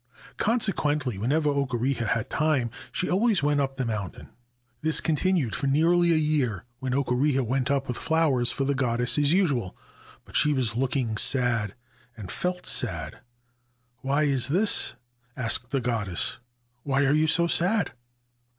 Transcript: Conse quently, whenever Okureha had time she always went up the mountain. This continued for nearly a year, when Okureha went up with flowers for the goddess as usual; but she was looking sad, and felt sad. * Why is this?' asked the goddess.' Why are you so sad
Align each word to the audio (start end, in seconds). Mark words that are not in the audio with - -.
Conse 0.35 0.73
quently, 0.73 1.19
whenever 1.19 1.51
Okureha 1.51 2.07
had 2.07 2.31
time 2.31 2.71
she 2.91 3.07
always 3.07 3.43
went 3.43 3.59
up 3.59 3.77
the 3.77 3.85
mountain. 3.85 4.29
This 4.81 4.99
continued 4.99 5.53
for 5.53 5.67
nearly 5.67 6.11
a 6.11 6.15
year, 6.15 6.63
when 6.79 6.95
Okureha 6.95 7.43
went 7.45 7.69
up 7.69 7.87
with 7.87 7.97
flowers 7.99 8.49
for 8.49 8.65
the 8.65 8.73
goddess 8.73 9.19
as 9.19 9.31
usual; 9.31 9.77
but 10.25 10.35
she 10.35 10.53
was 10.53 10.75
looking 10.75 11.17
sad, 11.17 11.75
and 12.17 12.31
felt 12.31 12.65
sad. 12.65 13.19
* 13.59 13.97
Why 14.01 14.23
is 14.23 14.47
this?' 14.47 14.95
asked 15.37 15.69
the 15.69 15.79
goddess.' 15.81 16.39
Why 16.81 17.05
are 17.05 17.13
you 17.13 17.27
so 17.27 17.45
sad 17.45 17.91